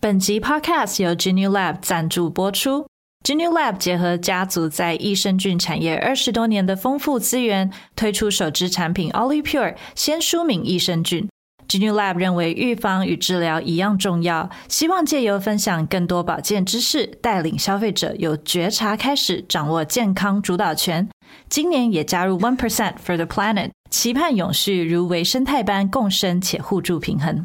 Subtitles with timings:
[0.00, 2.86] 本集 Podcast 由 Genu Lab 赞助播出。
[3.24, 11.28] Genu Lab 结合家族在益生菌产业二十多年的丰富资源，推出首支产品 OliPure 鲜舒敏益生菌。
[11.68, 21.08] Genu Lab 认为预防与治疗一样重要，希望借由分享更多保健知识，带领消费者有觉察开始掌握健康主导权。
[21.48, 27.44] 今年也加入 One Percent for the Planet，期盼永续如微生态般共生且互助平衡。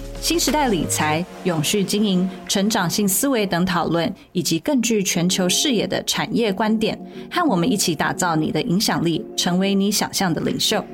[0.21, 6.95] 新时代理财、永续经营、成长性思维等讨论，以及更具全球视野的产业观点，
[7.31, 10.85] 和我们一起打造你的影响力，成为你想象的领袖。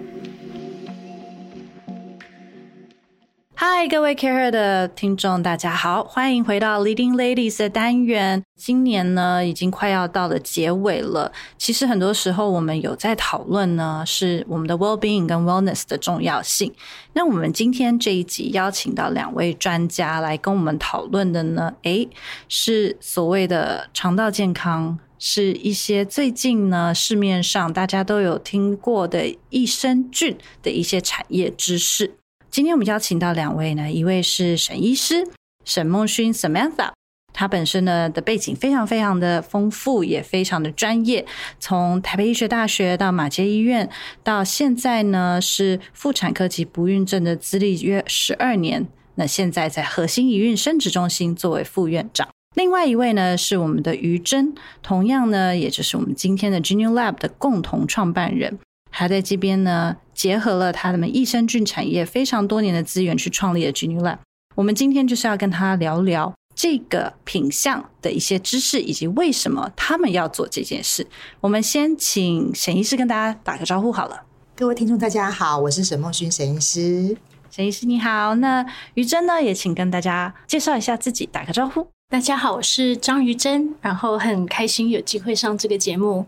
[3.60, 8.44] 嗨，各位 Care 的听众，大家好，欢迎回到 Leading Ladies 的单元。
[8.56, 11.32] 今年呢，已经快要到了结尾了。
[11.58, 16.72] 其实很多时候，我们有在讨论呢，是我们的 well-being 跟 wellness 的重要性。
[17.14, 22.08] 那我们今天这一集邀请到两位专家来跟我们讨论的呢，诶，
[22.48, 32.14] 是所谓的肠道健康，是一些最近呢市面上大家都有听过的益生菌的一些产业知识。
[32.50, 35.28] 今天我们邀请到两位呢，一位是沈医师
[35.64, 36.92] 沈梦勋 Samantha，
[37.34, 41.26] 她本身呢的背景非常非常的丰富，也非常的专业。
[41.60, 43.90] 从台北医学大学到马偕医院，
[44.24, 48.88] 到现在呢是妇产科及不孕症的资历约十二年。
[49.16, 52.28] 那现在在核心一孕生殖中心作为副院长。
[52.56, 58.58] 另外一位呢是我们的于真，同样呢也就是我们今天的 Genu Lab 的共同创办人。
[59.00, 64.18] 他在这边呢，结合了他们益生菌产业非常多年的资源去创立了 Genu Lab。
[64.56, 71.06] 我们今天就是要跟他聊聊这个品相的一些知识，以及为什么他们要做这件事。
[71.42, 74.24] 我们先请沈医师跟大家打个招呼好了。
[74.56, 77.16] 各位听众大家好，我是沈梦勋沈医师。
[77.52, 78.34] 沈医师你好。
[78.34, 78.66] 那
[78.96, 81.86] 于真呢，也请跟大家介绍一下自己，打个招呼。
[82.10, 86.26] 大家好，我是张于真，然后很开心有机会上这个节目。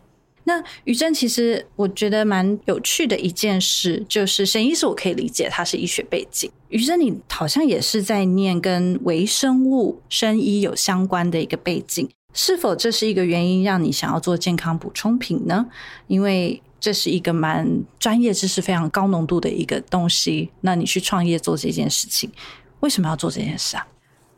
[0.50, 6.50] 那于真，其实我觉得蛮有趣的一件事，就是沈医师，我可以理解他是医学背景。
[6.70, 15.68] 于真，你好像也是在念跟微生物生医有相关的一个背景，是否这是一个原因让你想要做健康补充品呢？
[16.08, 17.68] 因为这是一个蛮
[18.00, 22.32] 专业知识非常高浓度的一个东西，那你去创业做这件事情，
[22.80, 23.86] 为什么要做这件事啊？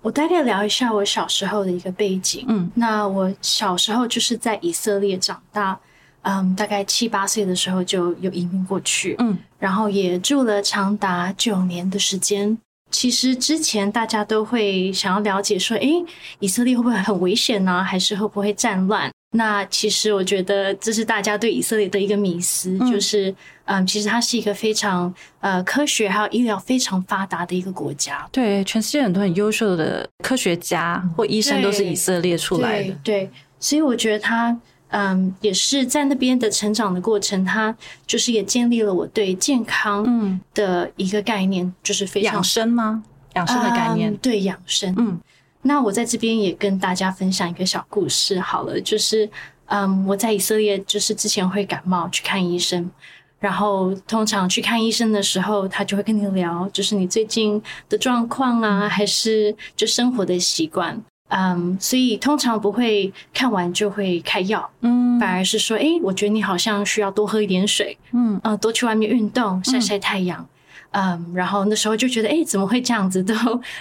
[0.01, 2.43] 我大概聊一下我小时候的一个背景。
[2.49, 5.79] 嗯，那我小时候就是在以色列长大。
[6.23, 12.57] 嗯，大概七八岁的时候就有移民过去，嗯，然后也住了长达九年的时间。
[12.91, 16.03] 其实之前大家都会想要了解说，诶，
[16.39, 17.83] 以色列会不会很危险呢？
[17.83, 19.09] 还是会不会战乱？
[19.33, 23.33] 那其实我觉得这是大家对以色列的一个迷思，嗯、就是
[23.63, 28.27] 嗯，其实它是一个非常呃科学还有医疗非常发达的一个国家。
[28.29, 32.93] 对，全世界很多很优秀的科学家或医生都是以色列出来的。
[33.03, 34.55] 对，对，所以我觉得他。
[34.91, 37.75] 嗯，也是在那边的成长的过程，他
[38.05, 43.03] 就是也建立了我对健康嗯的一个概念，嗯、就是非常养生吗？
[43.35, 44.93] 养生的概念，嗯、对养生。
[44.97, 45.17] 嗯，
[45.61, 49.29] 那我在这边也跟大家分享一个小故事好了，就是
[49.67, 52.91] 嗯，我在以色列就是之前会感冒去看医生，
[53.39, 61.01] 然后通常去看医生的时候，他就会跟你聊，就是你最近的状况啊，还是就生活的习惯。
[61.31, 70.45] 嗯，um, 所以通常不会看完就会开药，嗯，反而是说，哎，我觉得你好像需要多喝一点水，嗯，呃，多去外面运动，晒晒太阳，
[70.91, 73.23] 嗯，um, 然后那时候就觉得，哎，怎么会这样子？
[73.23, 73.33] 都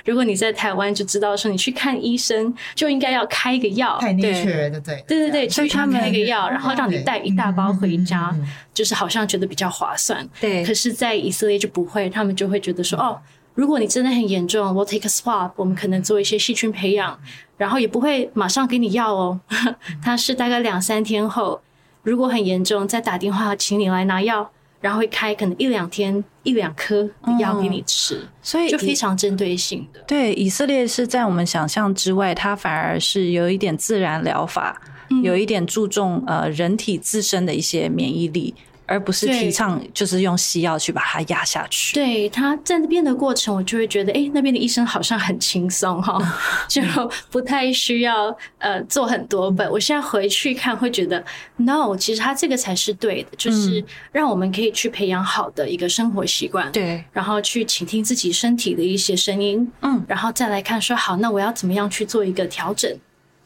[0.05, 8.33] 如果你在台湾就知道说，你去看医生就应该要开一个药，太内确的，对，对对对，就他们那个药，然后让你带一大包回家，
[8.72, 10.65] 就是好像觉得比较划算，对。
[10.65, 13.19] 可是，在以色列就不会，他们就会觉得说，哦。
[13.54, 17.18] 如果你真的很严重，我 take a swab，我们可能做一些细菌培养，
[17.56, 19.41] 然后也不会马上给你药哦，
[20.02, 21.60] 它是大概两三天后，
[22.02, 24.50] 如果很严重，再打电话请你来拿药，
[24.80, 30.00] 然后会开可能一两天一两颗的药给你吃，嗯、所以就非常针对性的。
[30.06, 34.80] 对，以色列是在我们想象之外，它反而是有一点自然疗法，
[35.10, 38.54] 嗯、有一点注重呃人体自身的一些免疫力。
[38.91, 41.95] 而不是提倡就是用西药去把它压下去。
[41.95, 46.19] 对，他在那边的过程，我就会觉得，哎，那边的医生好像很轻松哈，
[46.66, 46.83] 就
[47.31, 49.71] 不太需要呃做很多本。
[49.71, 51.25] 我现在回去看，会觉得
[51.59, 62.93] no，其实他这个才是对的，就是让我们可以去培养好的一个生活习惯，对，然后去倾听自己身体的一些声音，嗯，然后再来看说，好，那我要怎么样去做一个调整，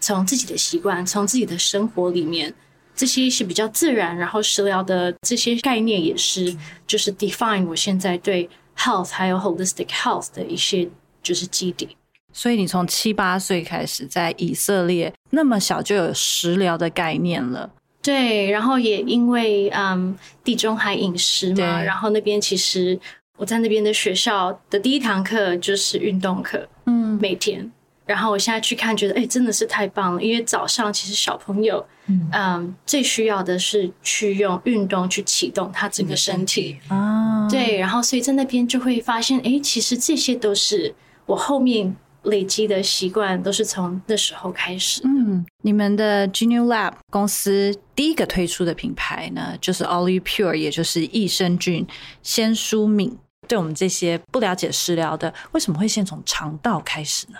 [0.01, 2.55] 从自己的习惯，从自己的生活里面。
[2.95, 6.57] 这些是比较自然，然后食疗的这些概念也是，
[6.87, 10.89] 就是 define 我现在对 health 还有 holistic health 的一些
[11.23, 11.97] 就是基底。
[12.33, 17.71] 所以你从七八岁开始在以色列那么小就有食疗的概念了。
[18.03, 22.99] 对，然后也因为嗯地中海饮食嘛，然后那边其实
[23.39, 27.73] 我在那边的学校的第一堂课就是运动课，嗯，每天。
[28.07, 30.23] 然后我现在去看，觉得哎，真的是太棒了！
[30.23, 37.49] 因为早上其实小朋友，嗯，嗯，最需要的是去用运动去启动他整个身体啊。
[37.49, 45.01] 对，然后所以在那边就会发现，哎，其实这些都是我后面累积的习惯，都是从那时候开始。
[45.05, 51.87] 嗯，你们的 Genu Lab 公司第一个推出的品牌呢，就是 Olive Pure，也就是益生菌
[52.23, 53.17] 鲜舒敏。
[53.47, 57.39] 对我们这些不了解食疗的，为什么会先从肠道开始呢？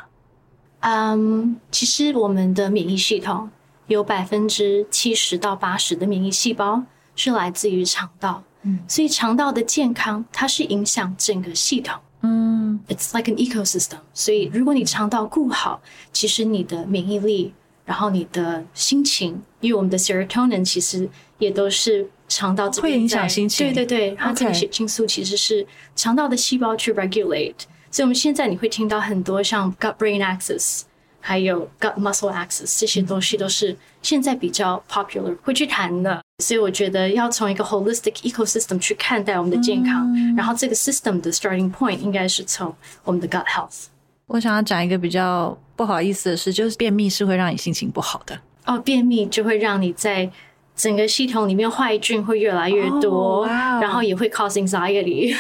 [0.85, 3.51] 嗯，um, 其实我们的免疫系统
[3.87, 6.83] 有百分之七十到八十的免疫细胞
[7.17, 13.99] 是来自于肠道，嗯，所以肠道的健康它是影响整个系统，嗯，It's like an ecosystem。
[14.13, 15.81] 所以如果你肠道顾好，
[16.13, 17.55] 其实你的免疫力，
[17.87, 21.09] 然后你的心情，因为我们的 serotonin 其实
[21.39, 25.67] 也都是肠道会影响心情，对对对，它这个血清素其实是
[25.97, 27.55] 肠道的细胞去 regulate。
[27.95, 30.81] 所以我们现在你会听到很多像 gut brain axis，
[31.21, 36.21] 还有 gut muscle axis 这些东西都是现在比较 popular 会去谈的。
[36.43, 42.75] 所以我觉得要从一个 holistic ecosystem 去看待我们的健康，嗯、然后这个 system 的 starting point 应该是从
[43.05, 43.85] 我们的 gut health。
[44.27, 48.37] 我想要讲一个比较不好意思的事，就是便秘是会让你心情不好的。
[48.67, 50.29] 哦，便秘就会让你在
[50.75, 53.47] 整个系统里面坏菌会越来越多，哦、
[53.81, 55.33] 然后也会 cause anxiety。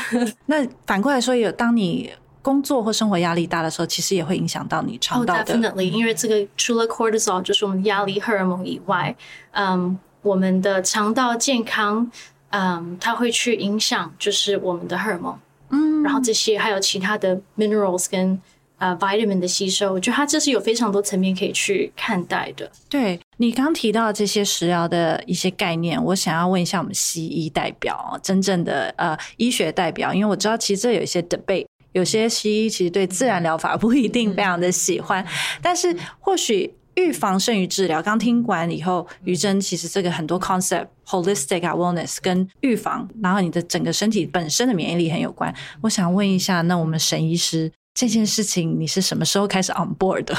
[0.46, 2.12] 那反过来说，有当你
[2.44, 5.55] 工作或生活压力大的时候，其实也会影响到你肠道的。
[5.55, 9.17] Oh, definitely，因为这个除了 cortisol 就是我们压力荷尔蒙以外，
[9.52, 12.11] 嗯，我们的肠道健康，
[12.50, 15.38] 嗯，它会去影响就是我们的荷尔蒙，
[15.70, 18.38] 嗯，然后这些还有其他的 minerals 跟
[18.76, 22.70] 呃 vitamin 的吸收，我觉得它这是有非常多层面可以去看待的。
[22.91, 31.64] 对，你刚提到这些食疗的一些概念，我想要问一下我们西医代表，真正的呃医学代表，因为我知道其实这有一些 debate。
[31.94, 35.25] 有些西医其实对自然疗法不一定非常的喜欢，
[35.62, 38.02] 但是或许预防胜于治疗。
[38.02, 45.55] 刚听完以后，于真其实这个很多 concept holistic awareness 跟预防，然后你的整个身体本身的免疫力很有关。
[45.81, 50.37] 我想问一下，那我们沈医师这件事情，你是什么时候开始 on board 的？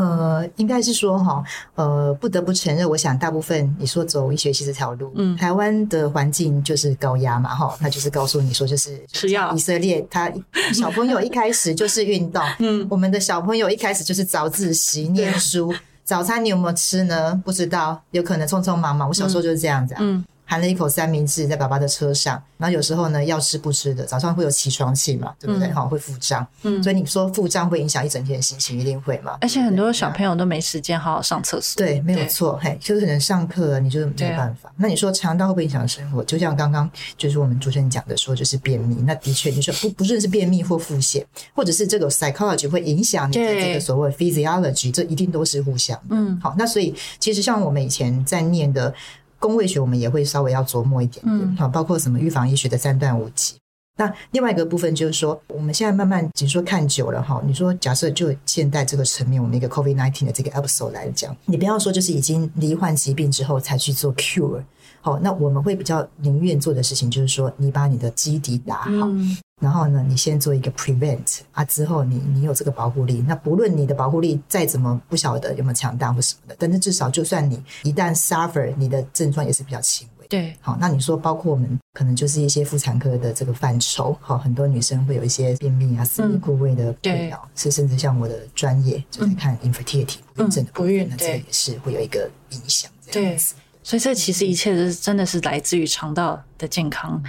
[0.00, 1.44] 呃，应该是说哈，
[1.74, 9.52] 呃，不得不承认，我想大部分你说走医学系这条路，嗯，台湾的环境就是高压嘛，哈，那就是告诉你说，就是吃药。
[9.52, 10.32] 以色列他
[10.72, 17.38] 小朋友一开始就是运动，嗯，我们的小朋友一开始就是早自习念书，早餐你有没有吃呢？
[17.44, 19.06] 不知道，有可能匆匆忙忙。
[19.06, 20.24] 我小时候就是这样子啊，嗯。
[20.50, 25.70] 含了一口三明治在爸爸的车上，然后有时候呢要吃不吃的，早上会有起床气嘛，对不对？
[25.70, 29.38] 好、嗯，会腹胀，嗯，所以你说腹胀会影响一整天的心情，一定会嘛？
[29.42, 34.68] 而且很多小朋友都没时间好好上厕所，对，没有错，嘿，就是可能上课你就没有办法。
[34.70, 36.24] 啊、那你说肠道会不会影响生活？
[36.24, 46.16] 就像刚刚就是我们主持人讲的说，就是便秘，那的确你说不不论是便秘或腹泻，或者是这个 psychology 会影响你的这个所谓 physiology，对这一定都是互相的。
[46.16, 48.92] 嗯，好，那所以其实像我们以前在念的。
[49.40, 53.54] 公卫学我们也会稍微要琢磨一点点，好、嗯，包括什么预防医学的三段五级。
[53.96, 64.62] 那另外一个部分就是说，我们现在慢慢，你说看久了哈，你说假设就现在这个层面，我们一个 COVID nineteen 的这个 episode 来讲，你不要说就是已经罹患疾病之后才去做 cure，
[65.00, 69.06] 好，那我们会比较宁愿做的事情就是说，你把你的基底打好。
[69.08, 80.26] 嗯然后呢，你先做一个 prevent 啊，之后你你有这个保护力，那不论你的保护力再怎么不晓得有没有强大或什么的，但是至少就算你一旦 suffer，你的症状也是比较轻微。
[80.28, 93.54] 对，好，那你说包括我们可能就是一些妇产科的这个范畴，好，很多女生会有一些便秘啊、私密部位的困扰，是、嗯、甚至像我的专业就在看 infertility 不孕症的部分，那这个也是会有一个影响这样子。
[93.82, 97.20] 所以这其实一切是真的是来自于肠道的健康。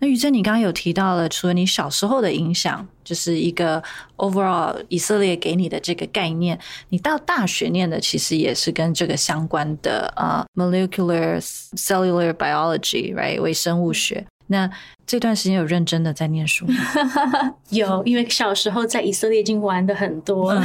[0.00, 3.82] 那于正，你刚刚有提到了，除了你小时候的影响，就是一个
[4.16, 11.40] overall 以色列给你的这个概念，你到大学念的其实也是跟这个相关的啊、uh, molecular
[11.76, 14.26] cellular biology，right 微生物学。
[14.48, 14.68] 那
[15.06, 16.74] 这段时间有认真的在念书吗？
[17.70, 20.60] 有，因为小时候在以色列已经玩的很多了。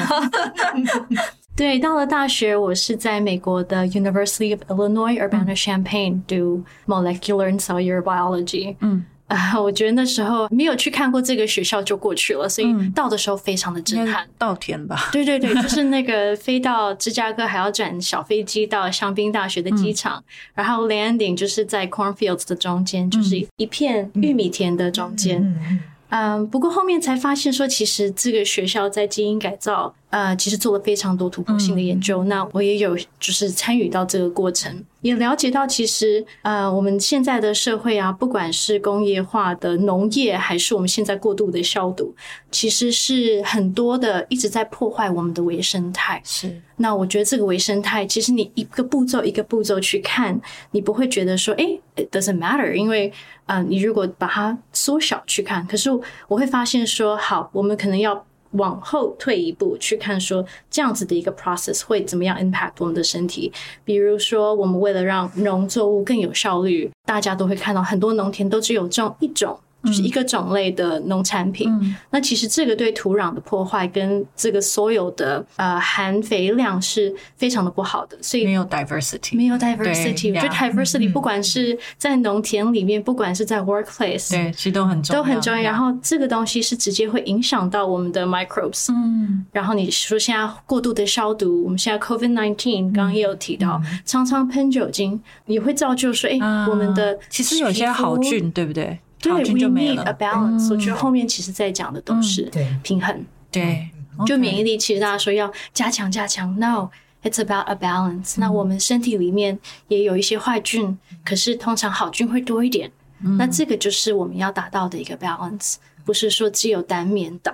[1.55, 8.75] 对，到了大学，我是在美国的 University of Illinois Urbana-Champaign 读 Molecular and Cellular Biology。
[8.81, 14.27] 嗯，啊，我觉得那时候没有去看过这个学校就过去了，所以到的时候非常的震撼。
[14.37, 15.09] 稻田吧？
[15.13, 20.23] 对对对， 就是那个飞到芝加哥还要转小飞机到香槟大学的机场，嗯、
[20.55, 25.41] 然后 landing 就是在 cornfields 的中间，就是一片玉米田的中间。
[25.41, 32.23] 嗯嗯嗯，不过后面才发现说，其实这个学校在基因改造，呃，其实做了非常多突破性的研究。
[32.23, 42.15] 嗯、那我也有就是参与到这个过程，也了解到其实，呃，我们现在的社会啊，不管是工业化的农业，还是我们现在过度的消毒，
[42.49, 46.21] 其实是很多的一直在破坏我们的微生态。
[46.23, 46.61] 是。
[46.77, 50.39] 那我觉得这个微生态，其实你一个步骤一个步骤去看，
[50.71, 53.11] 你不会觉得说，哎，it doesn't matter，因为。
[53.47, 55.91] 啊、呃，你如果把它缩小去看，可是
[56.27, 58.25] 我会发现说，好，我们可能要
[58.57, 63.51] 往后退一步去看，说这样子的一个 process 会怎么样 impact 我们的身体。
[63.83, 69.59] 比如说，我们为了让农作物更有效率，大家都会看到很多农田都只有种一种。
[69.85, 80.29] 就是一个种类的农产品，嗯、那其实这个对土壤的破坏跟这个所有的呃含肥量是非常的不好的，所以没有 diversity，没有 diversity。
[80.35, 85.61] 我觉得 diversity 不管是在农田里面，嗯、不管是在 workplace，对，其实都很重要，都很重要。
[85.61, 88.91] 然后这个东西是直接会影响到我们的 microbes。
[88.91, 98.97] 嗯，然后你说现在过度的消毒，我们现在 COVID nineteen 刚刚也有提到，嗯、常常喷酒精也会造就说，哎、欸，我们的其实有些好菌，对不对？
[99.25, 100.71] 对，we need a balance。
[100.71, 102.51] 我觉得后面其实在讲的都是
[102.83, 103.25] 平衡。
[103.51, 103.89] 对，
[104.25, 108.35] 就免疫力，其实大家说要加强加强，No，it's about a balance。
[108.37, 112.91] 那我们身体里面也有一些坏菌，可是通常好菌会多一点。
[113.37, 117.51] 那这个就是我们要达到的一个 balance，不是说只有单面倒。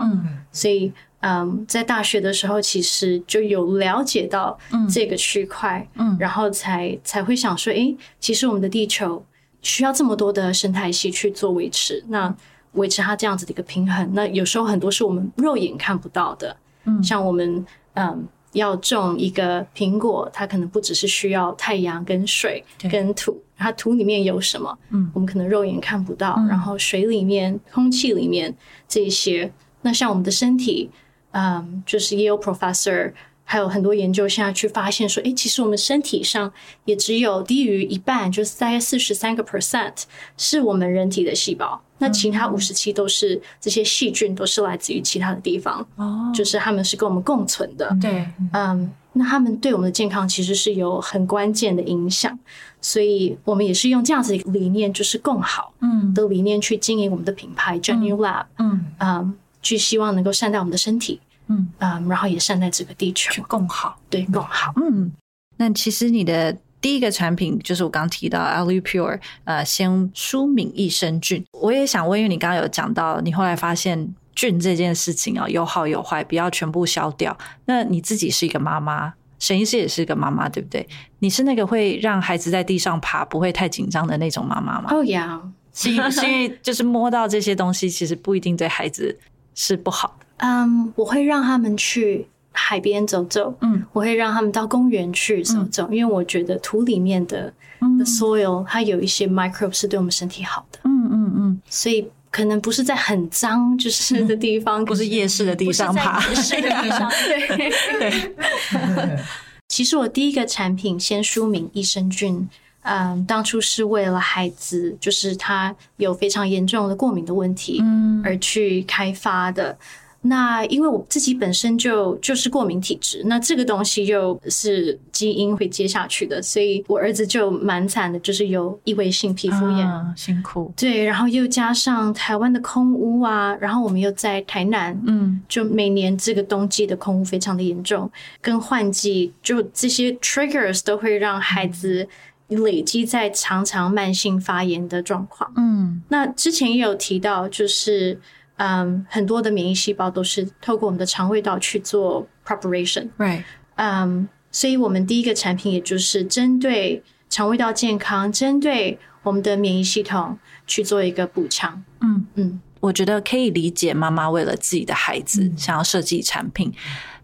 [0.51, 4.57] 所以，嗯，在大学的时候，其实就有了解到
[4.89, 5.87] 这个区块，
[6.19, 9.23] 然后才才会想说，诶，其实我们的地球。
[9.61, 12.33] 需要这么多的生态系去做维持，那
[12.73, 16.55] 维持它这样子的一个平衡，那有时候很多是我们肉眼看不到的。
[16.85, 24.77] 嗯，像我们嗯要种一个苹果，它可能不只是需要太阳跟水跟土，它土里面有什么？
[24.89, 26.35] 嗯，我们可能肉眼看不到。
[26.37, 28.55] 嗯、然后水里面、空气里面
[28.87, 29.51] 这些，
[29.81, 30.89] 那像我们的身体，
[31.31, 33.13] 嗯，就是 Yale professor。
[33.51, 36.49] 还有很多研究现在去发现说，哎，其实我们身体上
[36.85, 40.03] 也只有低于一半，就是大概四十三个 percent
[40.37, 45.85] 是我们人体的细胞，那其他五十七都是这些细菌，都是来自于其他的地方。
[45.97, 47.93] 哦，就是他们是跟我们共存的。
[47.99, 52.39] 对，嗯，那他们对我们的健康其实是有很关键的影响，
[52.79, 61.19] 所以我们也是用这样子的理念，就是共好，嗯，的理念去经营我们的品牌 Genuine Lab，嗯，嗯，去希望能够善待我们的身体。
[61.51, 64.73] 嗯嗯，然后也善待这个地球，更好，对，更好。
[64.77, 65.11] 嗯，
[65.57, 71.43] 那其实你的第一个产品就是我刚提到 Alupure 呃，先舒敏益生菌。
[71.51, 77.37] 我也想问，因为你刚刚有讲到，你后来发现菌这件事情啊，有好有坏，不要全部消掉。
[77.65, 80.87] 那你自己是一个妈妈，沈医师也是一个妈妈，对不对？
[81.19, 84.89] 你是那个会让孩子在地上爬不会太紧张的那种妈妈吗？
[84.95, 85.39] 哦呀，
[85.73, 89.19] 是因为就是摸到这些东西，其实不一定对孩子
[89.53, 90.25] 是不好的。
[90.41, 107.71] 嗯，um, 我会让他们去海边走走，嗯，我会让他们到公园去走走，嗯、因为我觉得土里面的、嗯、的 soil 它有一些 microbes 是对我们身体好的，嗯嗯嗯，嗯所以可能不是在很脏就是的地方，不是夜市的地上爬，夜市的地上， 对。
[107.99, 109.19] 对。
[109.67, 112.49] 其实我第一个产品先舒敏益生菌，
[112.81, 119.77] 嗯，当初是为了孩子，就是他有非常严重的过敏的问题，嗯，而去开发的。
[120.23, 130.71] 那因为我自己本身就就是过敏体质，那这个东西又是基因会接下去的，所以我儿子就蛮惨的，就是有异位性皮肤炎，啊，辛苦。
[130.77, 138.11] 对，然后又加上台湾的空污啊，然后我们又在台南，嗯，就每年这个冬季的空污非常的严重，
[138.41, 142.07] 跟换季就这些 triggers 都会让孩子
[142.47, 145.51] 累积在常常慢性发炎的状况。
[145.55, 148.19] 嗯，那之前也有提到，就是。
[148.61, 153.43] 嗯，um, 很多的免疫细胞都是透过我们的肠胃道去做 preparation，right？
[153.75, 160.37] 嗯，um, 所以我们第一个产品也就是针对肠胃道健康，针对我们的免疫系统
[160.67, 161.83] 去做一个补偿。
[162.01, 166.75] 嗯嗯，我觉得可以理解妈妈为了自己的孩子想要设计产品，嗯、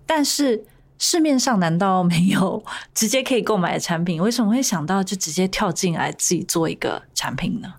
[0.05, 0.63] 但是
[0.97, 2.63] 市面上难道没有
[2.95, 4.21] 直接可以购买的产品？
[4.21, 7.73] 为什么会想到就直接跳进来自己做一个产品呢？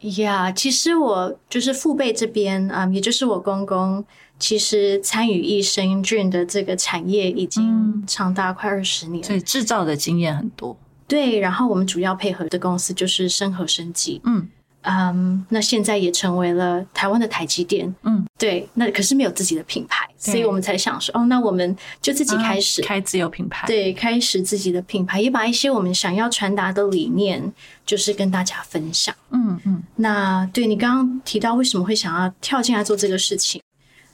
[0.00, 4.04] 呀，yeah, 其实我就是父辈这边啊，也就是我公公，
[4.38, 10.76] 其实参与益生菌的这个产业已经长达快二十年，所以制造的经验很多。
[11.06, 14.48] 对，然后我们主要配合的公司就是生和生技，嗯。
[14.82, 17.92] 嗯，um, 那现在也成为了台湾的台积电。
[18.04, 23.66] 嗯，对，那可是没有自己的品牌，所以我们才想说，哦，那我们就自己开始、啊、开自有品牌。
[23.66, 27.52] 对，开始自己的品牌，也把一些我们想要传达的理念，
[27.84, 29.12] 就是跟大家分享。
[29.30, 29.77] 嗯嗯。
[30.00, 33.62] 那对你刚刚提到为什么会想要跳进来做这个事情，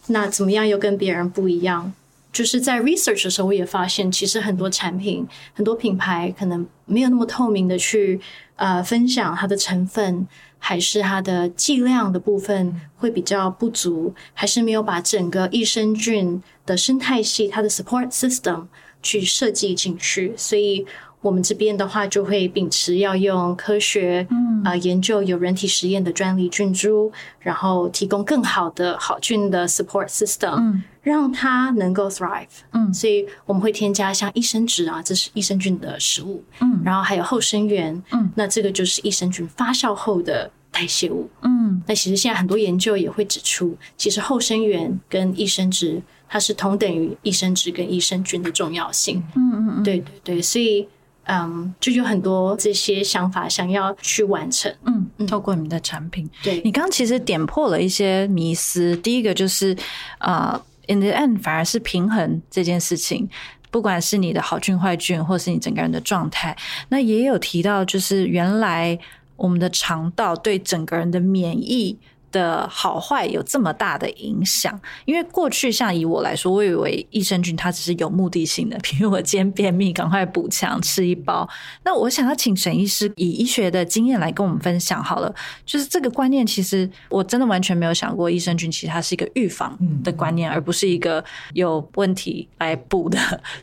[0.09, 1.93] 那怎么样又跟别人不一样？
[2.33, 8.21] 就是在 research 的时候，我也发现，其实很多产品、很多品牌可能没有那么透明的去
[8.57, 10.27] 呃分享它的成分。
[10.67, 18.65] 还是它的剂量的部分会比较不足，还是没有把整个益生菌的生态系、它的 support system
[19.03, 20.87] 去设计进去，所以
[21.25, 24.63] 我们这边的话就会秉持要用科学，嗯。
[24.65, 30.83] 啊、呃、研究有人体实验的专利菌株，然后提供更好的好菌的 support system，嗯。
[31.03, 50.89] 让它能够 thrive，嗯，所以我们会添加像益生质啊，这是益生菌的食物，嗯，然后还有后生元，嗯，那这个就是益生菌发酵后的代谢物，嗯，那其实现在很多研究也会指出，其实后生元跟益生质它是同等于益生质跟益生菌的重要性，嗯嗯嗯，对对对，所以
[51.25, 55.27] 嗯，就有很多这些想法想要去完成，嗯，嗯。
[55.27, 59.77] 透过你们的产品，对，你刚刚其实点破了一些迷思，第一个就是
[60.19, 60.61] 呃。
[60.87, 63.27] In the end，反而是平衡这件事情，
[63.71, 66.55] 不管是你的好菌坏菌，或是你整个人的状态，
[66.91, 68.99] 那也有提到，就是原来
[69.37, 71.99] 我们的肠道对整个人的免疫
[72.35, 81.49] 的好坏有这么大的影响，因为过去像以我来说，我以为益生菌它只是有目的性的，比如我今天便秘，赶快补强吃一包。
[81.85, 85.33] 那我想要请沈医师以医学的经验来跟我们分享好了，
[85.65, 93.19] 就是这个观念，其实我真的完全没有想过，益生菌其实它是一个预防的观念，而不是一个有问题来补的。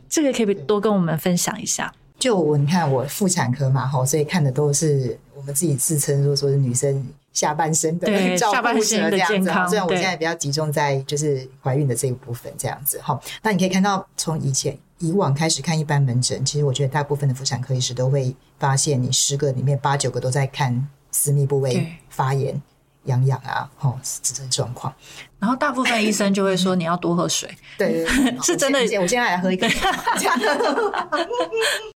[0.08, 1.94] 这个可以多跟我们分享一下。
[2.18, 7.06] 就我你看我妇产科嘛，哈，所以看的都是我们自己自称说说是女生。
[7.34, 13.20] 下半身的 照顾者这样子，虽然我现在比较集中在就是怀孕的这一部分这样子哈。
[13.42, 22.62] 那你可以看到，从以前以往开始看一般门诊，其实我觉得大部分的妇产科医师都会发现，你十个里面八九个都在看私密部位发炎、
[23.06, 24.94] 痒痒啊，吼，这种状况。
[25.42, 27.50] 然后大部分医生就会说你要多喝水，
[27.80, 28.06] 对，
[28.44, 28.80] 是真的。
[29.02, 29.68] 我现在来喝一个。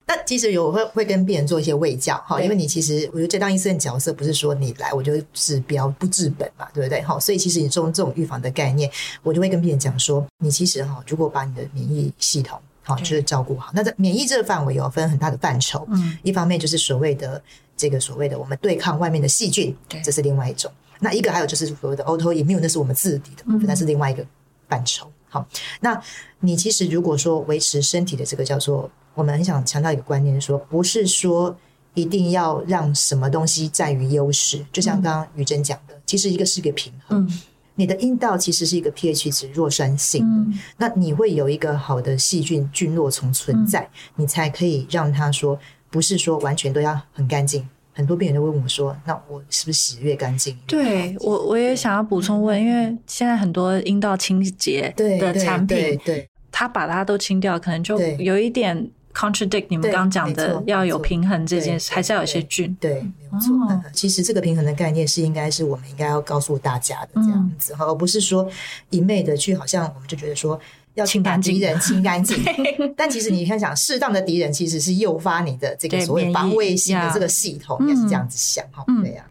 [0.06, 7.02] 那其实有会会跟病人做一些卫教哈，因为你其实我觉得这当医生的角色不是说你来我就治标不治本嘛，对不对？
[7.02, 8.90] 哈，所以其实你这种这种预防的概念，
[9.22, 17.42] 我就会跟病人讲说，你其实哈，如果把你的免疫系统好就是照顾好，那在免疫这个范围有分很大的范畴，嗯，一方面就是所谓的
[17.76, 20.70] 这个所谓的我们对抗外面的细菌，对，这是另外一种。
[21.02, 24.24] 那一个还有就是所谓的 autoimmune，那是我们自己的部分，那是另外一个
[24.68, 25.12] 范畴。
[25.28, 25.46] 好，
[25.80, 26.02] 那
[26.40, 28.90] 你其实如果说维持身体的这个叫做。
[29.14, 31.54] 我们很想强调一个观念，说不是说
[31.92, 34.64] 一定要让什么东西占于优势。
[34.72, 37.22] 就像刚刚宇珍讲的，其实一个是一个平衡。
[37.22, 37.40] 嗯，
[37.74, 45.58] 你的阴道其实是一个 pH 值弱酸性的，嗯，那你会有一个好的细菌菌落丛存在，嗯，你才可以让它说，
[45.90, 47.68] 不是说完全都要很干净。
[47.92, 58.90] 很多病人都会问我说：“那我是不是洗越干净？”对我，我也想要补充问，因为现在很多阴道清洁的产品，对，对，他把它都清掉，可能就有一点。
[59.14, 62.74] contradict 你们刚刚讲的要有平衡这件事，还是要有些菌？
[62.80, 63.54] 对，没有错。
[63.66, 68.48] 哦、其实这个平衡的概念是应该是我们应该要告诉大家的这样子，而、嗯、不是说
[68.88, 70.58] 一昧的去好像我们就觉得说
[70.94, 72.36] 要清把敌人清干净。
[72.96, 78.84] 但其实你看想适当的敌人其实是诱发你的这个所谓防卫性的这个系统，应该是这样子想哈。
[78.88, 79.30] 嗯、对呀、啊。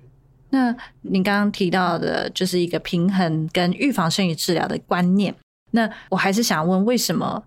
[0.50, 5.34] 那你刚刚提到的就是一个平衡跟预防胜于治疗的观念。
[5.71, 7.43] 那我还是想问，为什么？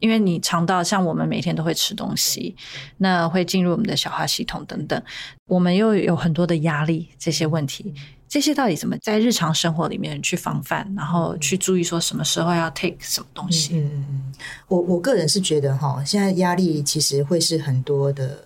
[0.00, 2.54] 因为你肠道像我们每天都会吃东西，
[2.98, 5.02] 那会进入我们的消化系统等等，
[5.46, 7.94] 我们又有很多的压力，这些问题，
[8.28, 13.74] 这些到底怎么在日常生活里面去防范，然后去注意说什么时候要 take 什么东西？
[13.74, 14.32] 嗯嗯嗯，
[14.68, 18.44] 我我个人是觉得哈，现在压力其实会是很多的。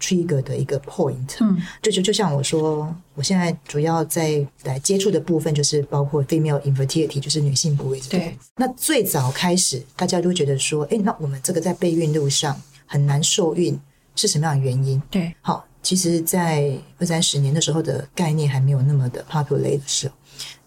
[0.00, 8.00] trigger 的一个 point，嗯，就就就像我说，我现在主要在来接触的部分就是包括 female infertility，就是女性不育。
[8.02, 13.76] 对，那最早开始大家都觉得说，哎，那我们这个在备孕路上很难受孕，
[14.14, 15.02] 是什么样的原因？
[15.10, 20.14] 对，好，其实，在二三十年的时候的概念还没有那么的 popular 的时候，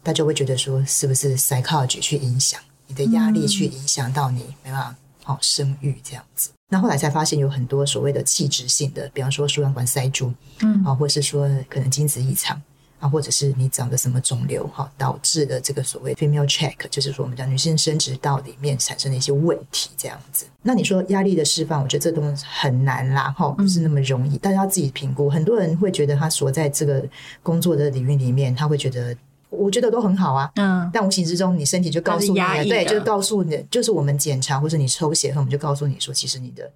[0.01, 6.49] 大家会觉得说，是不是 psychology 去影响你的压力，去影响到你没办法好生育这样子？
[6.69, 12.59] 那后来才发现有很多所谓的器质性的，比方说输卵管塞住，嗯，啊，或是说可能精子异常。
[13.01, 20.45] 啊，或者是你长的什么肿瘤哈，导致的这个所谓 female check，就是说我们讲女性生殖道里面产生的一些问题这样子。
[20.61, 25.29] 那你说压力的释放，我觉得这东西很难啦，哈，不是那么容易，大家要自己评估。
[25.29, 27.03] 很多人会觉得他所在这个
[27.41, 29.17] 工作的领域里面，他会觉得
[29.49, 36.71] 我觉得都很好啊，嗯，但无形之中你身体就告诉你，对，就告诉你，就是我们检查或者你抽血后，我们就告诉你说，其实你的。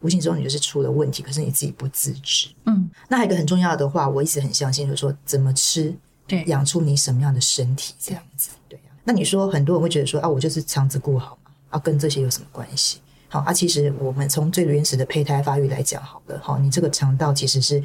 [0.00, 2.48] 无形中你就是出了问题，可是你自己不自知。
[2.64, 5.94] 嗯，那还有一个很重要的话，我一直很相信，就是说怎么吃，
[6.26, 8.50] 对，养出你什么样的身体这样子。
[8.68, 12.98] 对啊，那你说很多人会觉得说啊，我就是肠子顾好嘛，啊，跟这些有什么关系？
[13.28, 17.82] 好啊，其实我们从最原始的胚胎发育来讲，好了，好，你这个肠道其实是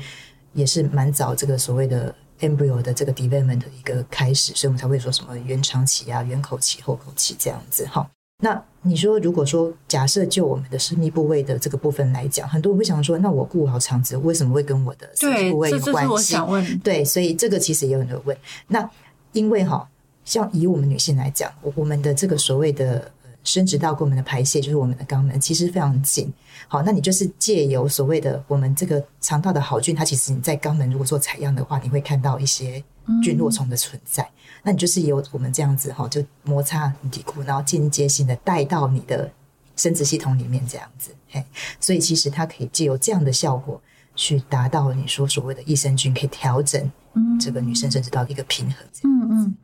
[0.54, 7.88] 也是蛮早这个所谓的 embryo 的这个 development 的一个开始，所以我们才会说什么原肠期啊、原口期、后口期这样子。
[7.88, 8.08] 哈，
[8.42, 8.62] 那。
[8.84, 16.34] 你说，如果说假设就我们的私密部位的这个部分来讲，很多人会想说，那我顾好肠子，为什么会跟我的私密部位有关系？
[16.34, 16.80] 想问。
[16.80, 18.36] 对，所以这个其实也有很多问。
[18.70, 18.90] 那
[19.34, 19.88] 因为哈，
[20.26, 23.12] 像以我们女性来讲，我们的这个所谓的
[23.44, 26.34] 生殖道跟我们的排泄，就是我们的肛门，其实非常紧。
[26.68, 32.84] 好，那你就是借由所谓的我们这个肠道的好菌，它其实你在肛门如果做采样的话，你会看到一些
[33.22, 34.24] 菌落虫的存在。
[34.24, 34.30] 嗯
[34.64, 39.32] 那你就是由我们这样子哈，就摩擦你底裤，然后间接性的带到你的
[39.76, 41.44] 生殖系统里面这样子，嘿，
[41.80, 43.82] 所以其实它可以借由这样的效果
[44.16, 46.92] 去达到你说所谓的益生菌可以调整
[47.40, 48.86] 这个女生生殖道的一个平衡。
[49.04, 49.56] 嗯嗯，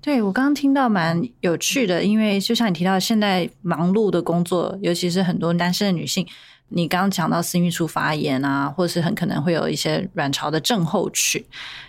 [0.00, 6.26] 对，我刚刚听到蛮有趣的，因为就像你提到，现在忙碌的工作，尤其是很多单身的女性。
[6.68, 11.44] 你刚刚讲到私密处发炎啊，或是很可能会有一些卵巢的症候群，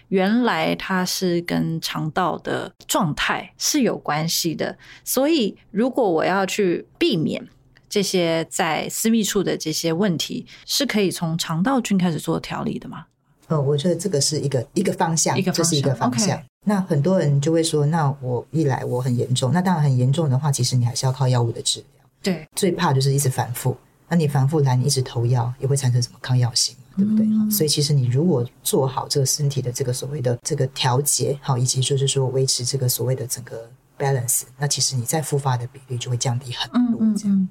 [0.10, 4.78] 原来它是跟肠道的状态是有关系的。
[5.04, 7.48] 所以，如果我要去避免
[7.90, 13.06] 这些在私密处的这些问题，是可以从肠道菌开始做调理的吗？
[13.48, 16.42] 呃，我觉得这个是一个一个方向，一个方向，这是一个方向。
[16.66, 22.06] 那很多人就会说，那我一来我很严重，那当然很严重的话，其实你还是要靠药物的治疗。
[22.22, 23.78] 对，最怕就是一直反复。
[24.08, 27.26] 那你反复来，你一直投药，也会产生什么抗药性，对不对？
[27.26, 37.00] 嗯、所以其实你如果做好这个身体的这个所谓的这个调节，好，以及就是说维持这个所谓的整个 balance，那其实你再复发的比例就会降低很多。
[37.18, 37.50] 这样，嗯嗯嗯、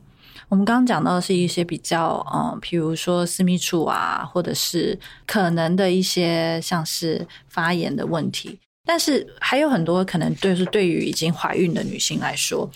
[0.49, 12.71] 我们刚刚讲到的是一些比较，嗯，譬如说私密处啊，或者是可能的一些像是发炎的问题，但是还有很多可能，就是对于已经怀孕的女性来说。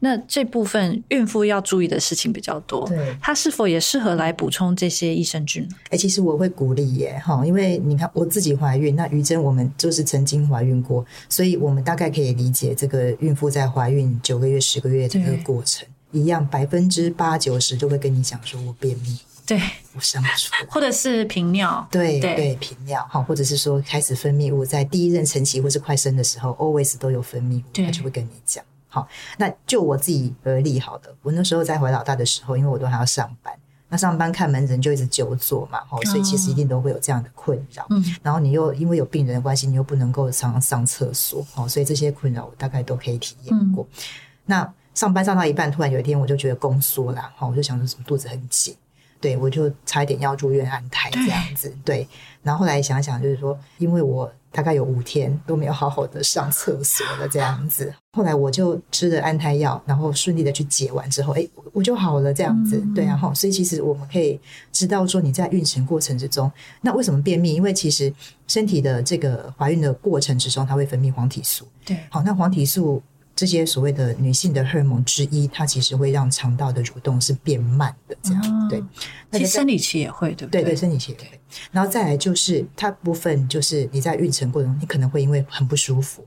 [0.00, 5.66] 那这部分孕妇要注意的事情比较多，对，它是否也适合来补充这些益生菌？
[5.90, 19.58] 哎，其实我会鼓励耶，哈，因为你看我自己怀孕，那于真我们就是曾经怀孕过，所以我们大概可以理解这个孕妇在怀孕九个月、十个月这个过程，一样百分之八九十都会跟你讲说我便秘，对，
[19.94, 28.62] 我生不出来，或者是频尿，对对，频尿，哈，或者是说开始分泌物在第一任晨期或是快生的时候，always 都有分泌物，他就会跟你讲。
[28.96, 29.06] 好，
[29.36, 31.14] 那就我自己而立好的。
[31.20, 33.52] 我那时候在怀老大的时候，因为我都还要上班，
[33.90, 37.84] 那上班看门诊就一直久坐嘛，吼，所以其实一定都会有这样的困扰。
[37.90, 43.84] 嗯，然后你又因为有病人的关系，你又不能够常常上厕所，哦，所以这些困扰我大概都可以体验过。
[43.84, 44.02] 嗯、
[44.46, 48.74] 那上班上到一半，突然有一天我就觉得宫缩了，哈，我就想说什么肚子很紧，
[49.20, 52.08] 对，我就差一点要住院安胎这样子，对，对。
[52.42, 54.32] 然后后来想想，就是说，因为我。
[54.52, 57.92] 大概有五天都没有好好的上厕所了，这样子。
[58.16, 62.82] 后来我就吃了安胎药，然后顺利的去解完之后，哎，我就好了，这样子。
[62.94, 63.34] 对啊，哈。
[63.34, 64.40] 所以其实我们可以
[64.72, 66.50] 知道说，你在孕程过程之中，
[66.80, 67.52] 那为什么便秘？
[67.52, 68.10] 因为其实
[68.46, 71.66] 身体的这个怀孕的过程之中，它会分泌黄体素。
[71.84, 73.02] 对，好，那黄体素。
[73.38, 78.82] 这些所谓的女性的荷尔蒙之一，它其实会让肠道的蠕动是变慢的，这样、哦、对。
[79.28, 80.62] 那其实生理期也会，对不对？
[80.62, 81.38] 对对，生理期也会。
[81.70, 86.24] 然后再来就是它部分，就是你在孕程过程中，你可能会因为很不舒服，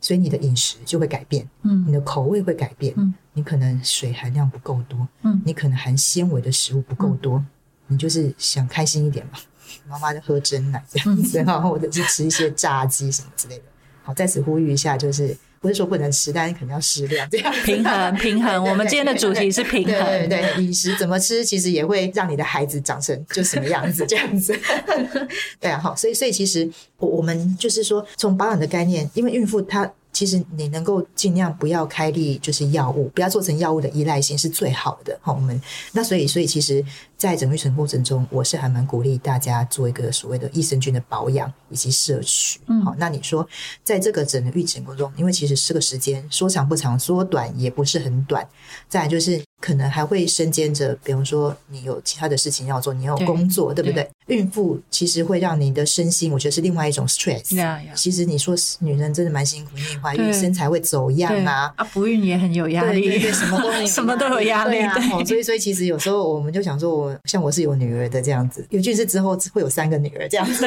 [0.00, 7.46] 所以你的饮食就会改变，嗯，你的口味会改变，嗯，你可能水含量不够多，嗯，你可能含纤维的食物不够多，嗯、
[7.88, 9.38] 你就是想开心一点嘛，
[9.88, 13.64] 妈妈就喝真奶这样子，然后、嗯、或者是吃一些炸鸡什么之类的。
[14.02, 15.36] 好，在此呼吁一下，就是。
[15.60, 18.64] 不是说不能吃，但是可能要适量，这样平衡 平衡。
[18.64, 24.58] 我们今天的主题是平衡，对对，饮食怎么吃，其实也会让你的孩子长成就什么样子，这样子。
[25.60, 26.68] 对啊，好，所以所以其实
[26.98, 35.16] 我我们就是说，从保养的概念，因为孕妇她其实你能够尽量不要开立就是药物，不要做成药物的依赖性是最好的。
[35.20, 35.60] 好，我们
[35.92, 36.84] 那所以所以其实
[37.18, 42.60] 在整个育成过程中，我是还蛮鼓励大家做一个所谓的益生菌的保养以及摄取。
[42.68, 43.46] 嗯，好，那你说
[43.82, 48.46] 在这个整个育成过程中，因为其实这个时间说长不长，说短也不是很短。
[48.88, 54.04] 再来就是可能还会身兼着，比方说你有其他的事情要做，你要工作，对，对不对？
[54.04, 57.42] 对孕妇其实会让你的身心，我觉得是另外一种 stress。
[57.46, 57.94] Yeah, yeah.
[57.96, 64.76] 其实你说女人真的蛮辛苦，你怀孕身材会走样啊，啊，不孕也很有压力，对对对，什么都 什么都有压力。
[64.76, 70.66] 对啊，对所以所以其实有时候我们就想说，我像我是有女儿的这样子，尤其是之后会有三个女儿这样子，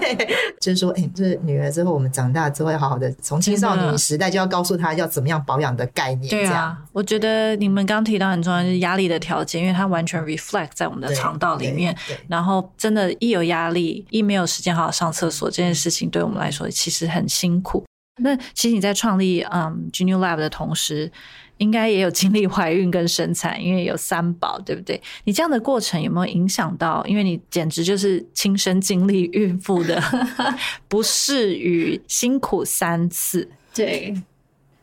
[0.00, 0.28] 对
[0.60, 6.30] 就是说，哎、欸，就是女儿之后我们长大之后要好好的，从青少年时代就要告诉她要怎么样保养的概念。
[6.30, 11.96] 对啊，我觉得你们刚提到很重要就是压力的调节，因为它完全 reflect 在我们的肠道里面，
[12.28, 17.84] 然后真的，一有压力，一没有时间好好上厕所，这件事情对我们来说其实很辛苦。
[18.18, 21.12] 那其实你在创立嗯 Genu Lab 的同时，
[21.58, 25.00] 应该也有经历怀孕跟生产，因为有三宝，对不对？
[25.24, 27.04] 你这样的过程有没有影响到？
[27.06, 30.02] 因为你简直就是亲身经历孕妇的
[30.88, 33.48] 不适与辛苦三次。
[33.74, 34.14] 对，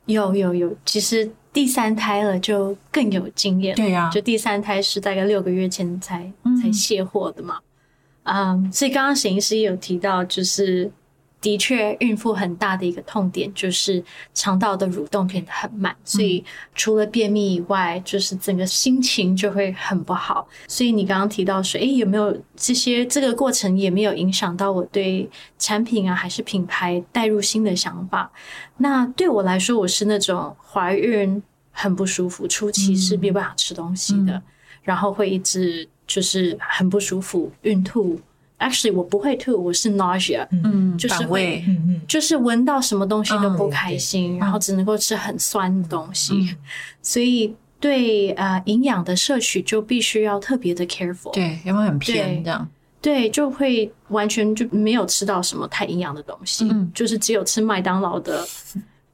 [0.05, 3.75] 有有有，其实第三胎了就更有经验。
[3.75, 7.59] 对呀、啊，就第三胎是大概六个月前才、嗯、才卸货的嘛。
[8.23, 10.89] 嗯、um，所以刚刚沈医师也有提到，就是
[11.43, 14.01] 的确，孕妇很大的一个痛点就是
[14.33, 20.47] 肠道的蠕动变得很慢，所以除了便秘以外，就是整个心情就会很不好。
[20.69, 25.29] 所以你刚刚提到说，诶，有没有这些这个过程也没有影响到我对
[25.59, 28.31] 产品啊还是品牌带入新的想法？
[28.77, 34.43] 那对我来说，我是那种怀孕很不舒服，初期是没办法吃东西的，嗯、
[34.83, 35.87] 然后会一直。
[36.05, 38.19] 就是很不舒服，孕吐。
[38.63, 41.63] Actually，我不会吐，我是 nausea，嗯，就是会，
[42.07, 46.57] 就是闻到什么东西都不开心，嗯、然后只能够吃很酸的东西，嗯、
[47.03, 52.65] 所以对呃营养的摄取就必须要特别的 careful，对，因为很偏这样，
[53.01, 58.47] 对，就会完全就没有吃到什么太营养的东西，嗯，就是只有吃麦当劳的。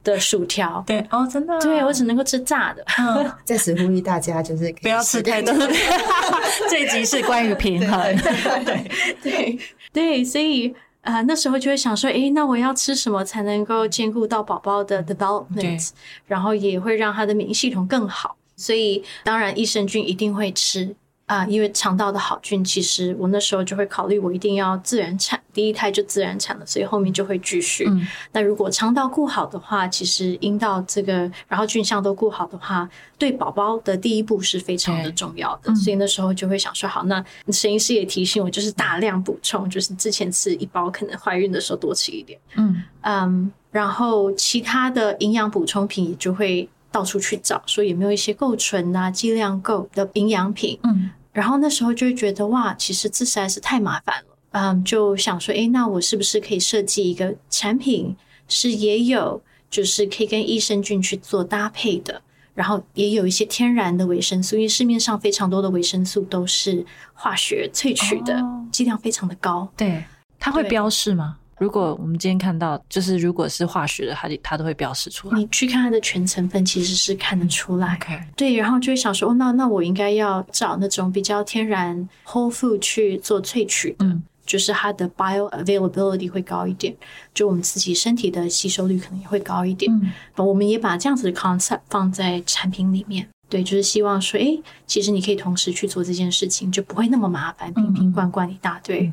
[0.02, 2.84] 的薯条，对哦，真的，对我只能够吃炸的。
[2.98, 5.52] 嗯、在此呼吁大家，就是不要吃太多。
[6.70, 8.90] 这一集是关于平衡，对对
[9.22, 9.58] 对，
[9.92, 10.68] 对， 所以
[11.02, 15.90] 啊、呃，那时候就会想说，诶，那我要吃什么才能够兼顾到宝宝的 development，
[16.26, 18.36] 然后也会让他的免疫系统更好。
[18.56, 20.94] 所以当然，益生菌一定会吃。
[21.30, 27.84] 啊，因为肠道的好菌，其实我那时候就会考虑，我一定要自然产，第一胎就自然产了，所以后面就会继续。
[27.86, 35.72] 嗯，那如果肠道顾好的话，其实阴道这个，然后菌相都顾好的话，对宝宝的第一步是非常的重要的。
[35.76, 42.36] 所以那时候就会想说，好，那沈医师也提醒我，就是大量补充，就是之前吃一包，可能怀孕的时候多吃一点。
[42.56, 50.76] 嗯嗯，然后其他的营养补充品也就会到处去找，说有没有一些够纯啊、剂量够的营养品。
[50.82, 51.08] 嗯。
[51.32, 58.16] 然后那时候就会觉得哇，其实这实在是太麻烦了，嗯，就想说，哎，那我是不是可以设计一个产品，
[58.48, 59.40] 是也有
[59.70, 62.20] 就是可以跟益生菌去做搭配的，
[62.54, 69.68] 然后也有一些天然的维生素，因为市面上非常多的维生素都是化学萃取的，哦，剂量非常的高。
[69.76, 70.04] 对，
[70.38, 71.36] 它会标示吗？
[71.60, 75.38] 如果我们今天看到，就是如果是化学的，它它都会标示出来。
[75.38, 77.98] 你去看它的全成分，其实是看得出来。
[78.34, 86.96] 对，然后就会想说，哦，那那我应该要找那种比较天然 whole food 去做萃取的，嗯，就是它的 bio availability 会高一点，
[87.34, 89.92] 就我们自己身体的吸收率可能也会高一点。
[89.92, 99.02] 嗯，我们也把这样子的 concept 放在产品里面，对，就是希望说，哎，其实你可以同时去做这件事情，就不会那么麻烦，瓶瓶罐罐一大堆。
[99.02, 99.12] 嗯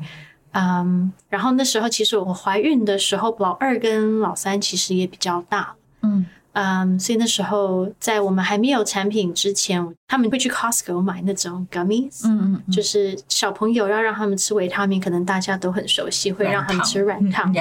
[0.52, 6.26] 嗯然后那时候其实我怀孕的时候，老二跟老三其实也比较大，嗯。
[6.60, 17.54] 嗯，um, 所以那时候在我们还没有产品之前，他们会去 Costco 买那种 gummies，嗯嗯，就是小朋友要让他们吃维他命，可能大家都很熟悉，会让他们吃软糖，嗯，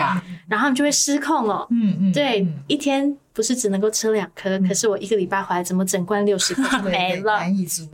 [0.47, 3.17] 然后他们就会失控了，嗯嗯，对，嗯，一天。
[3.37, 7.39] 不是只能够吃两颗，嗯，可是我一个礼拜回来，怎么整罐六十颗没了？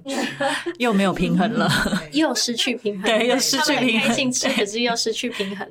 [0.79, 1.69] 又没有平衡了，
[2.13, 3.03] 又失去平衡。
[3.03, 4.07] 对，又失去平衡。
[4.07, 5.67] 开心吃，可是又失去平衡。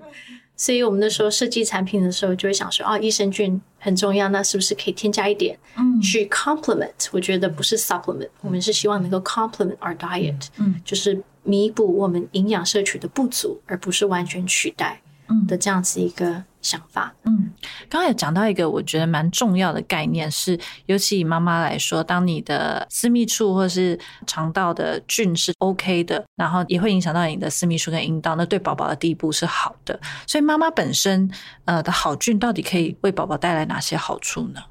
[0.58, 7.08] 所以我们那时候设计产品的时候，就会想说，哦，益生菌很重要，那是不是可以添加一点，嗯，去 complement？
[7.10, 15.00] 我觉得不是 supplement，嗯，我们是希望能够 complement our diet，嗯，就是弥补我们营养摄取的不足，而不是完全取代。
[15.48, 17.52] 的这样子一个想法，嗯，
[17.90, 30.00] 刚刚有讲到一个我觉得蛮重要的概念是，尤其以妈妈来说，当你的私密处或是肠道的菌是 OK 的，然后也会影响到你的私密处跟阴道，那对宝宝的第一步是好的。
[30.26, 31.28] 所以妈妈本身
[31.64, 34.62] 呃的好菌到底可以为宝宝带来哪些好处呢？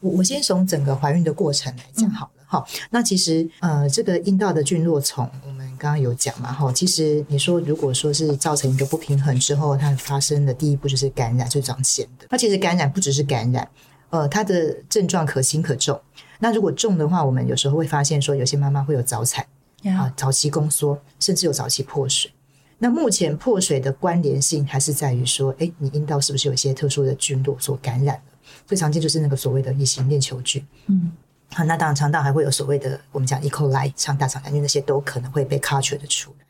[0.00, 2.88] 我我先从整个怀孕的过程来讲好了哈，嗯。
[2.90, 5.55] 那其实呃这个阴道的菌落从我们。
[5.76, 12.26] 们刚刚有讲嘛，哈，其实你说如果说是造成一个不平衡之后，它发生的第一步就是感染，就长癬的。
[12.30, 13.68] 那其实感染不只是感染，
[14.10, 16.00] 呃，它的症状可轻可重。
[16.38, 19.46] 那如果重的话，我们有时候会发现说，有些妈妈会有早产
[19.84, 22.30] 啊，早期宫缩，甚至有早期破水。
[22.78, 28.22] 那目前破水的关联性还是在于说，哎，你阴道是不是有一些特殊的菌落所感染了？
[28.66, 30.64] 最常见就是那个所谓的乙型链球菌。
[30.86, 31.25] 嗯，好，
[31.66, 33.48] 那当然肠道还会有所谓的我们讲 E.
[33.48, 36.45] coli 肠大肠杆菌，那些都可能会被 culture 的出来。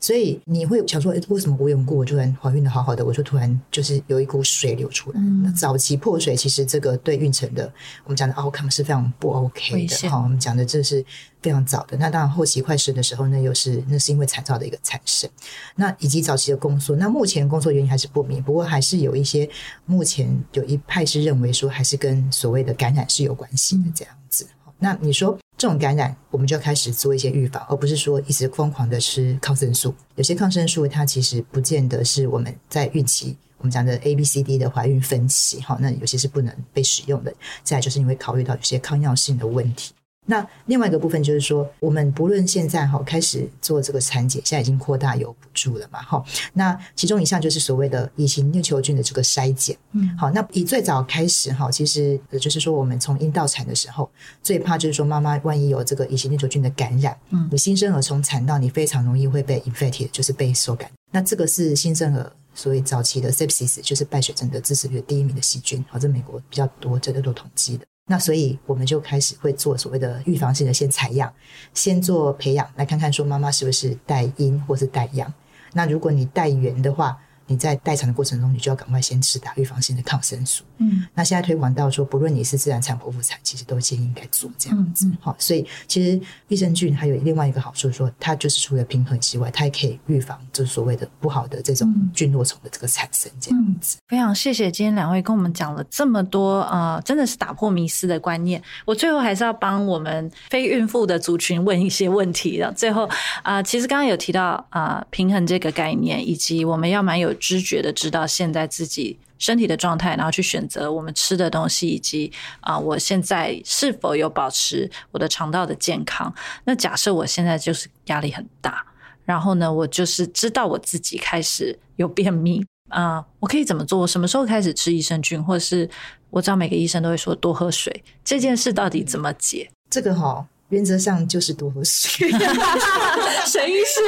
[0.00, 5.20] 所以你会想说，诶，为什么无缘无故我突然怀孕的好好的，我就突然就是有一股水流出来？
[5.20, 7.70] 嗯、那早期破水其实这个对孕程的
[8.04, 10.22] 我们讲的 outcome 是非常不 OK 的哈。
[10.22, 11.04] 我们讲的这是
[11.42, 11.96] 非常早的。
[11.96, 15.28] 那当然后期快生的时候呢，又是那是因为产兆的一个产生。
[15.74, 19.48] 那以及早期的宫缩，那目前宫缩原因还是不明，不过还是有一些
[19.84, 24.46] 目前有一派是认为说，还是跟所谓的感染是有关系的这样子。
[24.66, 25.36] 嗯、那你说？
[25.58, 29.92] 这种感染，我们就要开始做一些预防，而不是说一直疯狂的吃抗生素。
[30.14, 37.34] 有些抗生素它其实不见得是我们在孕期我们讲的 A、B、C、D 的怀孕分期，哈，那有些是不能被使用的。
[37.64, 39.92] 再就是你会考虑到有些抗药性的问题。
[40.30, 46.22] 那另外一个部分就是说，我们不论现在哈开始做这个产检，现在已经扩大有补助了嘛，哈。
[46.52, 50.30] 那其中一项就是所谓的乙型链球菌的这个筛检，嗯，好。
[50.32, 54.10] 那以最早开始哈，其实就是说我们从阴道产的时候，
[54.42, 60.90] 最怕就是说妈妈万一有这个乙型链球菌的感染，嗯，你新生儿从产道你非常容易会被 infected，就是被受感。
[61.10, 67.86] 那这个是新生儿所以早期的 sepsis，就是败血症的致死率第一名的细菌，好，这美国比较多，这个都统计的。
[68.10, 71.32] 那所以我们就开始会做所谓的预防性的先采样，
[71.74, 75.32] 先做培养，来看看说妈妈是不是带阴或是带阳。
[75.74, 77.16] 那如果你带圆的话，
[77.48, 80.62] 你在待产的过程中，你就要赶快先吃打预防性的抗生素。
[80.76, 85.10] 嗯，那现在推广到说，不论你是自然产剖腹产，其实都建议应该做这样子。
[85.20, 93.96] 好、嗯嗯，所以其实益生菌还有另外一个好处，说它就是除了平衡之外，它也可以预防就是所谓的不好的这种菌落虫的这个产生这样子。
[93.96, 98.62] 嗯、非常谢谢今天两位跟我们讲了这么多啊、呃，真的是打破迷思的观念。
[98.84, 102.72] 我最后还是要帮我们非孕妇的族群问一些问题的。
[102.72, 103.04] 最后
[103.42, 116.32] 啊、呃，其实刚刚有提到啊、呃，平衡这个概念，以及我们要蛮有知觉的知道现在自己身体的状态，然后去选择我们吃的东西，以及啊、我现在是否有保持我的肠道的健康。
[116.64, 118.84] 那假设我现在就是压力很大，
[119.24, 123.98] 然后呢，我就是知道我自己开始有便秘啊、我可以怎么做？
[124.00, 125.42] 我什么时候开始吃益生菌？
[125.44, 125.88] 或者是
[126.30, 129.70] 我知道每个医生都会说多喝水，这件事到底怎么解？
[129.90, 130.46] 这个哈。
[130.70, 132.28] 原则上就是多喝水，
[133.48, 134.00] 谁是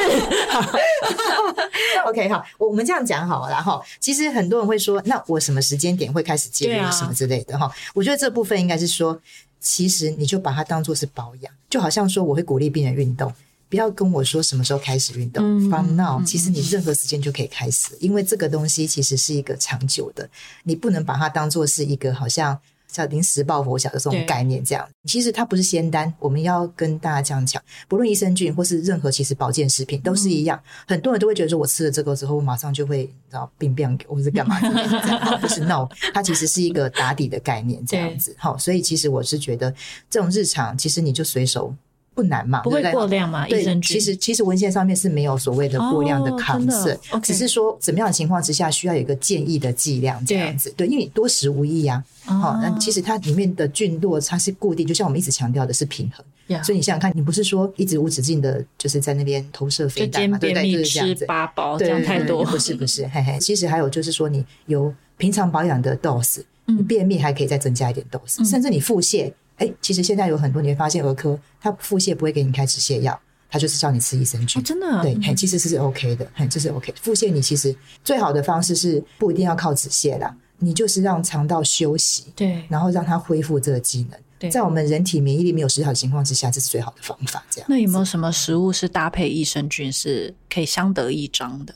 [2.06, 3.80] ？OK，好，我们这样讲好了哈。
[3.98, 7.70] 其实很多人会说，那我什么时间点会开始介入什么之类的哈？
[7.94, 9.18] 我觉得这部分应该是说，
[9.58, 13.32] 其实你就把它当做是保养，就好像说我会鼓励病人运动，
[13.70, 15.42] 不要跟我说什么时候开始运动。
[15.70, 20.28] From now，其实你任何时间就可以开始，因为这个东西其实是一个长久的，
[20.64, 22.58] 你不能把它当做是一个好像。
[22.90, 26.12] 叫临时抱佛脚的这种概念，这样其实它不是仙丹。
[26.18, 30.58] 我们要跟大家这样讲，不论益生菌或是任何其实保健食品都是一样。
[30.86, 34.58] 嗯、很多人都会觉得说，我吃了这个之后，我马上就会你知道病变，或是干嘛？
[35.40, 38.34] 不是 no，它其实是一个打底的概念，这样子。
[38.38, 39.74] 好，所以其实我是觉得
[40.08, 41.74] 这种日常，其实你就随手。
[42.14, 43.46] 不难嘛，不会过量嘛？
[43.46, 50.72] 对，其实其实文献上面是没有所谓的过量的抗生，只是说怎么样的情况之下需要有一个建议的剂量这样子。
[50.76, 52.02] 对，因为你多食无益呀。
[52.24, 56.24] 好，那其实它里面的菌落它是固定，就像我们一直强调的是平衡。
[56.64, 60.36] 所以你想想看，你不是说一直无止境的就是在那边投射飞弹嘛？
[60.36, 60.72] 对不对？
[60.72, 61.24] 就是这样子。
[61.26, 63.38] 八包这样太多，不是不是，嘿嘿。
[63.40, 69.32] 其实还有就是说，你有平常保养的 dose，你便秘还可以再增加一点 dose，甚至你腹泻。
[69.60, 73.20] 哎，其实现在有很多你会发现儿科，他腹泻不会给你开止泻药，
[73.50, 74.60] 他就是叫你吃益生菌。
[74.60, 75.02] 哦、真的、啊？
[75.02, 76.92] 对，嘿，其实是 OK 的，嘿，这是 OK。
[77.00, 84.18] 腹泻你其实最好的方式是不一定要靠止泻啦，你就是让肠道休息，对，然后让它恢复这个机能。
[84.38, 87.44] 对，在我们人体免疫力没有失调的情况之下，这是最好的方法。
[87.50, 87.66] 这样。
[87.68, 91.74] 那有没有什么食物是搭配益生菌是可以相得益彰的？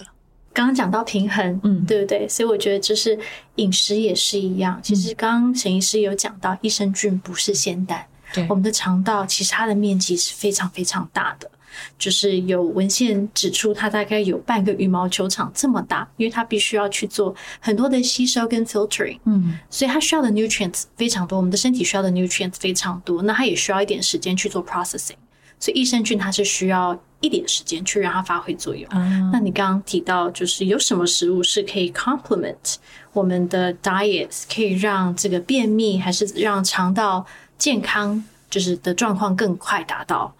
[0.55, 2.27] 刚刚讲到平衡，嗯，对不对？
[2.29, 3.19] 所以我觉得就是
[3.57, 4.81] 饮食也是一样。
[4.83, 8.07] 其实刚刚沈医师有讲到，益生菌不是仙丹。
[8.33, 11.51] 对，我们的肠道其实它的面积是非常非常大的，
[11.99, 25.15] 就是有文献指出，它大概有半个羽毛球场这么大，因为它必须要去做很多的吸收跟 filtering，嗯，所以它需要的 nutrients 非常多，我们的身体需要的 nutrients 非常多，那它也需要一点时间去做 processing。
[25.59, 28.87] 所以益生菌它是需要一点时间去让它发挥作用。
[28.93, 32.77] 嗯、那你刚刚提到，就是有什么食物是可以 complement
[33.13, 37.25] 我们的 diet，可以让这个便秘还是让肠道
[37.57, 40.35] 健康就是的状况更快达到？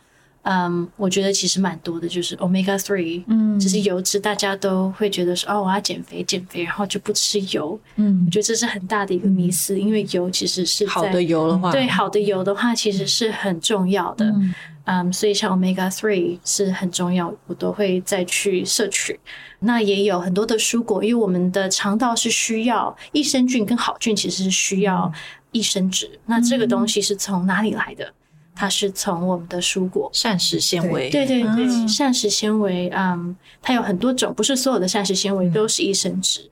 [0.47, 14.55] 嗯，我觉得其实蛮多的，就是 omega three，嗯，就是油脂，大家都会觉得说，哦，我要减肥，减肥，然后就不吃油，嗯，我觉得这是很大的一个迷思，因为油其实是好的油的话，对，好的油的话其实是很重要的，嗯，
[14.85, 19.19] 嗯，所以像 omega three 是很重要，我都会再去摄取。
[19.61, 25.11] 那也有很多的蔬果，因为我们的肠道是需要益生菌跟好菌，其实是需要
[25.53, 28.13] 益生质，那这个东西是从哪里来的？
[28.57, 30.09] 它是从我们的蔬果。
[30.13, 36.49] 膳食纤维，对对对，膳食纤维，嗯，它有很多种，不是所有的膳食纤维都是益生质，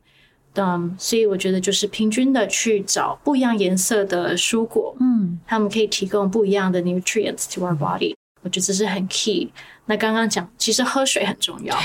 [0.55, 9.51] 嗯，所以我觉得就是平均的去找不一样颜色的蔬果，嗯，它们可以提供不一样的 nutrients to our body，我觉得这是很 key。
[9.86, 11.76] 那刚刚讲，其实喝水很重要。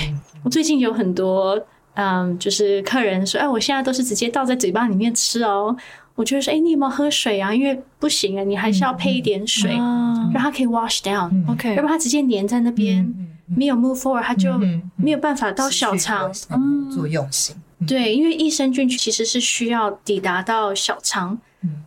[0.44, 1.60] 我最近有很多，
[1.96, 5.76] 嗯，就是客人说，哎，我现在都是直接倒在嘴巴里面吃哦。
[6.16, 7.54] 我觉得说，哎，你有没有喝水啊？
[7.54, 11.30] 因为不行啊，你还是要配一点水，让它可以 wash down。
[11.50, 13.08] OK，要不然它直接粘在那边，
[13.46, 14.58] 没有 move forward，它就
[14.96, 16.32] 没有办法到小肠。
[16.50, 17.56] 嗯，作用性。
[17.88, 21.38] 对，因为益生菌其实是需要抵达到小肠。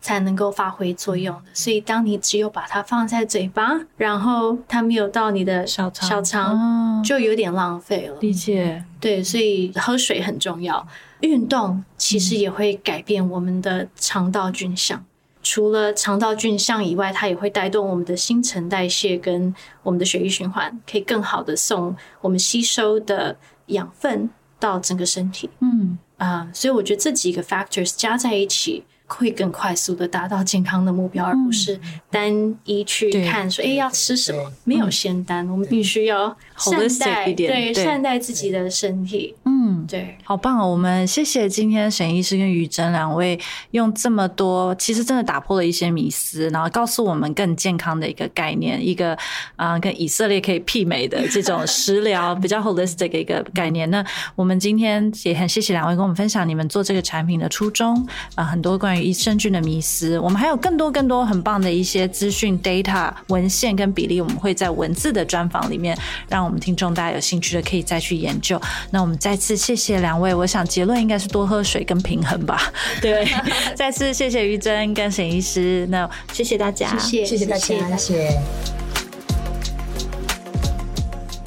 [0.01, 8.17] 才能够发挥作用的，所以当你只有把它放在嘴巴，然后它没有到你的小肠，小肠就有点浪费了。
[8.21, 8.85] 理解。
[9.01, 10.87] 对，所以喝水很重要。
[11.21, 15.05] 运动其实也会改变我们的肠道菌相，
[15.43, 25.49] 除了肠道菌相以外，它也会带动我们的新陈代谢跟我们的血液循环，可以更好的送我们吸收的养分到整个身体。
[25.61, 28.85] 嗯啊，所以我觉得这几个 factors 加在一起。
[29.19, 31.79] 会更快速的达到健康的目标，而不是
[32.11, 34.51] 单一去看说，哎，要吃什么？
[34.65, 39.35] 没有仙丹，我们必须要善待，对，善待自己的身体。
[39.45, 40.67] 嗯，对，好棒哦！
[40.71, 43.39] 我们谢谢今天沈医师跟于真两位
[43.73, 49.15] 用这么多，其实真的打破了一些迷思，然后告诉我们更健康的一个概念，一个
[49.57, 53.91] 啊，跟以色列可以媲美的这种食疗，比较 holistic 的一个概念。
[53.91, 54.03] 那
[54.35, 59.01] 我们今天也很谢谢两位跟我们分享你们做这个产品的初衷啊，很多关于。
[59.11, 68.61] 益生菌的迷思，我们还有更多更多很棒的一些资讯、data、文献跟比例，我们会在文字的专访里面，让我们听众大家有兴趣的可以再去研究。
[68.91, 72.73] 那我们再次谢谢谢两位，我想结论应该是多喝水跟平衡吧。
[73.01, 73.25] 对，
[73.77, 78.41] 再次谢谢于真跟沈医师，那谢谢大家，谢谢谢谢大家，谢谢。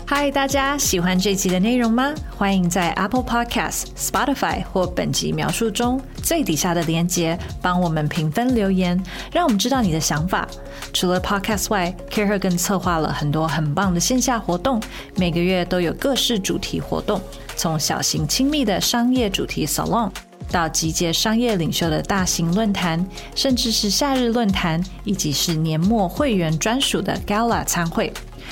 [0.05, 2.13] 嗨，大家喜欢这集的内容吗？
[2.37, 8.99] 欢迎在 Apple Podcast、Spotify 或本集描述中最底下的链接帮我们评分留言，
[9.31, 10.47] 让我们知道你的想法。
[10.93, 14.81] 除了 Podcast 外，CAREhER 更策划了很多很棒的线下活动，
[15.17, 17.21] 每个月都有各式主题活动，
[17.55, 20.09] 从小型亲密的商业主题 Salon，
[20.49, 23.05] 到集结商业领袖的大型论坛，
[23.35, 28.13] 甚至是夏日论坛，以及是年末会员专属的 Gala 餐会。